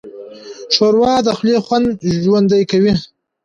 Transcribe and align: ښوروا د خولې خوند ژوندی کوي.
ښوروا 0.73 1.13
د 1.25 1.27
خولې 1.37 1.57
خوند 1.65 1.87
ژوندی 2.23 2.63
کوي. 2.71 2.93